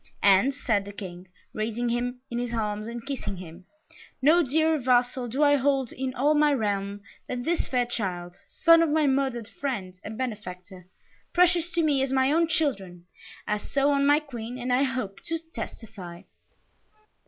"And," 0.23 0.51
said 0.51 0.85
the 0.85 0.91
King, 0.93 1.27
raising 1.53 1.89
him 1.89 2.21
in 2.31 2.39
his 2.39 2.55
arms 2.55 2.87
and 2.87 3.05
kissing 3.05 3.37
him, 3.37 3.65
"no 4.19 4.41
dearer 4.41 4.79
vassal 4.79 5.27
do 5.27 5.43
I 5.43 5.57
hold 5.57 5.91
in 5.91 6.11
all 6.15 6.33
my 6.33 6.51
realm 6.53 7.01
than 7.27 7.43
this 7.43 7.67
fair 7.67 7.85
child, 7.85 8.35
son 8.47 8.81
of 8.81 8.89
my 8.89 9.05
murdered 9.05 9.47
friend 9.47 9.99
and 10.03 10.17
benefactor 10.17 10.87
precious 11.33 11.69
to 11.73 11.83
me 11.83 12.01
as 12.01 12.11
my 12.11 12.31
own 12.31 12.47
children, 12.47 13.05
as 13.45 13.69
so 13.69 13.91
on 13.91 14.07
my 14.07 14.19
Queen 14.19 14.57
and 14.57 14.73
I 14.73 14.81
hope 14.81 15.19
to 15.25 15.37
testify." 15.37 16.23